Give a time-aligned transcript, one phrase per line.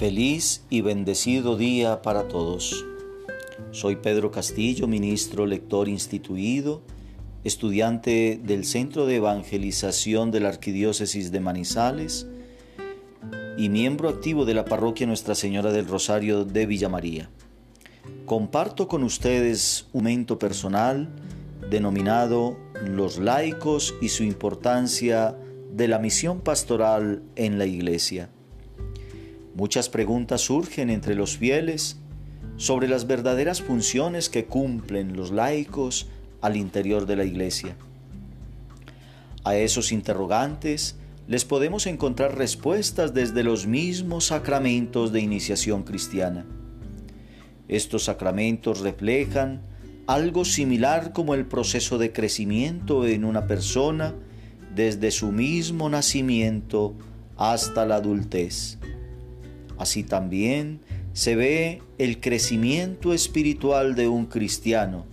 [0.00, 2.86] Feliz y bendecido día para todos.
[3.70, 6.80] Soy Pedro Castillo, ministro lector instituido,
[7.44, 12.26] estudiante del Centro de Evangelización de la Arquidiócesis de Manizales
[13.58, 17.28] y miembro activo de la parroquia Nuestra Señora del Rosario de Villa María.
[18.24, 21.10] Comparto con ustedes un momento personal
[21.68, 22.56] denominado
[22.86, 25.36] Los laicos y su importancia
[25.70, 28.30] de la misión pastoral en la Iglesia.
[29.60, 31.98] Muchas preguntas surgen entre los fieles
[32.56, 36.08] sobre las verdaderas funciones que cumplen los laicos
[36.40, 37.76] al interior de la Iglesia.
[39.44, 40.96] A esos interrogantes
[41.28, 46.46] les podemos encontrar respuestas desde los mismos sacramentos de iniciación cristiana.
[47.68, 49.60] Estos sacramentos reflejan
[50.06, 54.14] algo similar como el proceso de crecimiento en una persona
[54.74, 56.94] desde su mismo nacimiento
[57.36, 58.78] hasta la adultez.
[59.80, 60.80] Así también
[61.14, 65.06] se ve el crecimiento espiritual de un cristiano,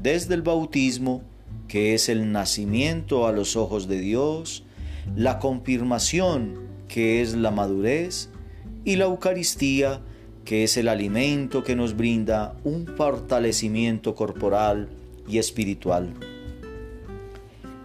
[0.00, 1.22] desde el bautismo,
[1.66, 4.62] que es el nacimiento a los ojos de Dios,
[5.16, 6.54] la confirmación,
[6.86, 8.30] que es la madurez,
[8.84, 10.00] y la Eucaristía,
[10.44, 14.88] que es el alimento que nos brinda un fortalecimiento corporal
[15.28, 16.14] y espiritual.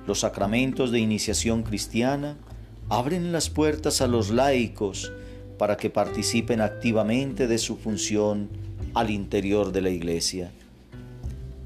[0.05, 2.37] Los sacramentos de iniciación cristiana
[2.89, 5.11] abren las puertas a los laicos
[5.61, 8.49] para que participen activamente de su función
[8.95, 10.49] al interior de la iglesia.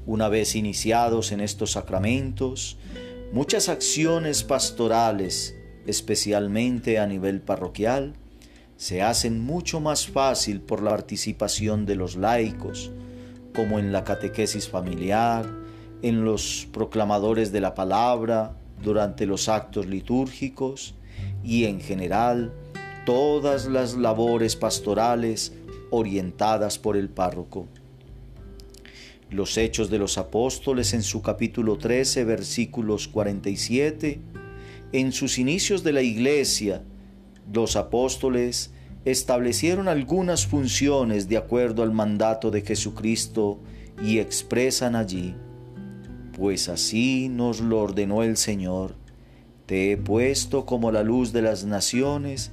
[0.04, 2.76] Una vez iniciados en estos sacramentos,
[3.32, 8.12] muchas acciones pastorales, especialmente a nivel parroquial,
[8.76, 12.90] se hacen mucho más fácil por la participación de los laicos,
[13.54, 15.46] como en la catequesis familiar,
[16.02, 20.94] en los proclamadores de la palabra, durante los actos litúrgicos
[21.42, 22.52] y en general
[23.06, 25.54] todas las labores pastorales
[25.90, 27.68] orientadas por el párroco.
[29.30, 34.20] Los Hechos de los Apóstoles en su capítulo 13, versículos 47,
[34.92, 36.82] en sus inicios de la iglesia,
[37.52, 38.72] los apóstoles
[39.04, 43.60] establecieron algunas funciones de acuerdo al mandato de Jesucristo
[44.04, 45.36] y expresan allí,
[46.36, 48.96] pues así nos lo ordenó el Señor,
[49.66, 52.50] te he puesto como la luz de las naciones,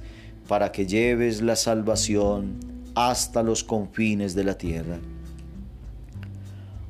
[0.48, 2.58] para que lleves la salvación
[2.94, 4.98] hasta los confines de la tierra.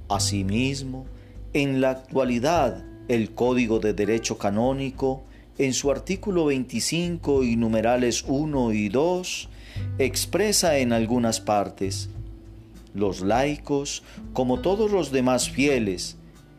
[0.08, 1.06] Asimismo,
[1.52, 5.22] en la actualidad, el Código de Derecho Canónico,
[5.56, 9.48] en su artículo 25 y numerales 1 y 2,
[9.98, 12.10] expresa en algunas partes,
[12.92, 16.16] los laicos, como todos los demás fieles,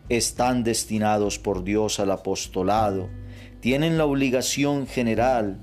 [0.10, 3.10] están destinados por Dios al apostolado,
[3.60, 5.60] tienen la obligación general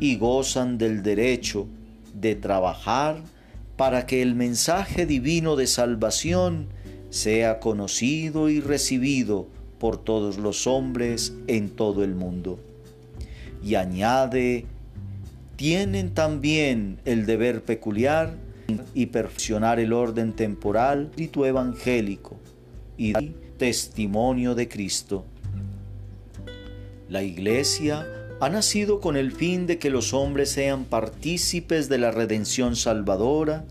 [0.00, 1.66] y gozan del derecho
[2.14, 3.22] de trabajar
[3.76, 6.68] para que el mensaje divino de salvación
[7.10, 12.58] sea conocido y recibido por todos los hombres en todo el mundo.
[13.62, 14.66] Y añade,
[15.56, 18.34] tienen también el deber peculiar
[18.94, 22.36] y perfeccionar el orden temporal y tu evangélico
[22.96, 23.12] y
[23.58, 25.24] testimonio de Cristo.
[27.08, 28.06] La iglesia
[28.40, 33.64] ha nacido con el fin de que los hombres sean partícipes de la redención salvadora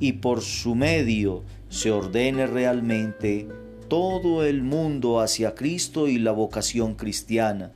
[0.00, 3.48] y por su medio se ordene realmente
[3.88, 7.72] todo el mundo hacia Cristo y la vocación cristiana.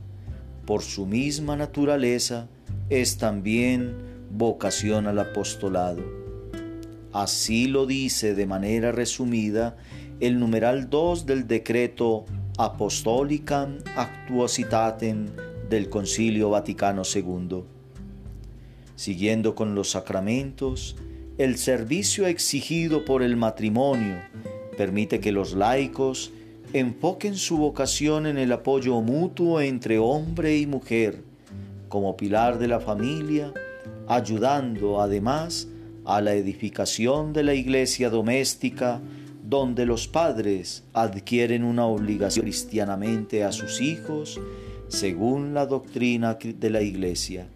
[0.65, 2.47] Por su misma naturaleza
[2.89, 3.95] es también
[4.31, 6.03] vocación al apostolado.
[7.13, 9.77] Así lo dice de manera resumida
[10.19, 12.25] el numeral 2 del decreto
[12.57, 17.63] Apostolicam Actuositatem del Concilio Vaticano II.
[18.95, 20.95] Siguiendo con los sacramentos,
[21.37, 24.15] el servicio exigido por el matrimonio
[24.77, 26.31] permite que los laicos
[26.73, 31.23] enfoquen su vocación en el apoyo mutuo entre hombre y mujer
[31.89, 33.53] como pilar de la familia,
[34.07, 35.67] ayudando además
[36.05, 39.01] a la edificación de la iglesia doméstica
[39.43, 44.39] donde los padres adquieren una obligación cristianamente a sus hijos
[44.87, 47.47] según la doctrina de la Iglesia.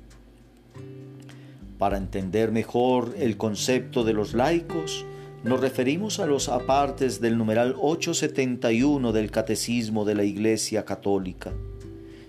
[1.78, 5.06] Para entender mejor el concepto de los laicos,
[5.44, 11.51] nos referimos a los apartes del numeral 871 del Catecismo de la Iglesia Católica.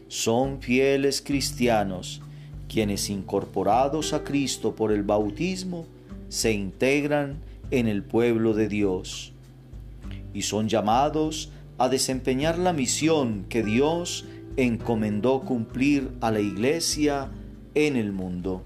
[0.09, 2.23] Son fieles cristianos
[2.69, 5.85] quienes incorporados a Cristo por el bautismo
[6.31, 7.37] se integran
[7.71, 9.33] en el pueblo de Dios
[10.33, 14.25] y son llamados a desempeñar la misión que Dios
[14.57, 17.29] encomendó cumplir a la iglesia
[17.75, 18.63] en el mundo.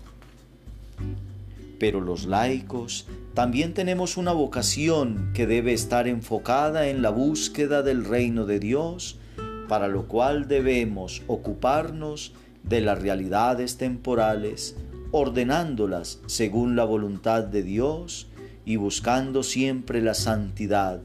[1.78, 8.04] Pero los laicos también tenemos una vocación que debe estar enfocada en la búsqueda del
[8.04, 9.18] reino de Dios,
[9.68, 14.76] para lo cual debemos ocuparnos de las realidades temporales,
[15.10, 18.28] ordenándolas según la voluntad de Dios
[18.64, 21.00] y buscando siempre la santidad,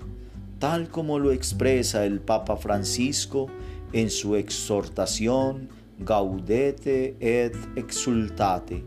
[0.57, 3.47] tal como lo expresa el Papa Francisco
[3.93, 5.69] en su exhortación
[6.03, 8.83] Gaudete et exultate.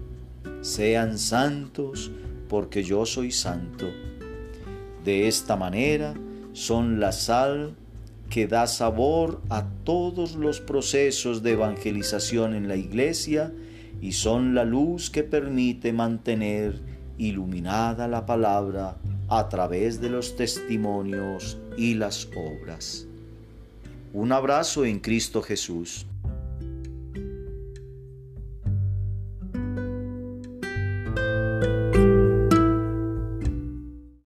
[0.63, 2.11] Sean santos
[2.49, 3.87] porque yo soy santo.
[5.05, 6.15] De esta manera
[6.53, 7.77] son la sal
[8.31, 13.53] que da sabor a todos los procesos de evangelización en la iglesia
[14.01, 16.81] y son la luz que permite mantener
[17.17, 18.97] iluminada la palabra
[19.29, 23.07] a través de los testimonios y las obras.
[24.15, 26.07] Un abrazo en Cristo Jesús.